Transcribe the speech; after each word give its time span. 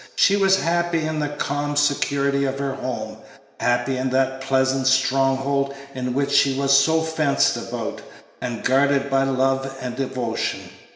She 0.15 0.35
was 0.35 0.63
happy 0.63 1.05
in 1.05 1.19
the 1.19 1.29
calm 1.29 1.75
security 1.75 2.43
of 2.45 2.57
her 2.57 2.73
home, 2.73 3.17
happy 3.59 3.97
in 3.97 4.09
that 4.09 4.41
pleasant 4.41 4.87
strong 4.87 5.37
hold 5.37 5.75
in 5.93 6.15
which 6.15 6.31
she 6.31 6.57
was 6.57 6.75
so 6.75 7.03
fenced 7.03 7.55
about 7.55 8.01
and 8.41 8.63
guarded 8.63 9.11
by 9.11 9.25
love 9.25 9.71
and 9.79 9.95
devotion. 9.95 10.71